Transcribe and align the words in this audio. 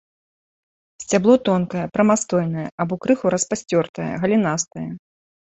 Сцябло 1.03 1.35
тонкае, 1.49 1.83
прамастойнае 1.97 2.65
або 2.85 2.93
крыху 3.05 3.35
распасцёртае, 3.37 4.11
галінастае. 4.25 4.89